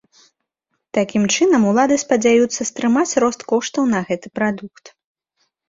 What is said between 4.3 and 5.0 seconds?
прадукт.